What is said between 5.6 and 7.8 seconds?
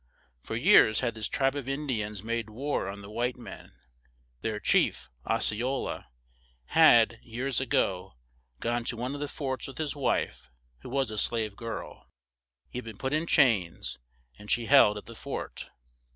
o la, had, years a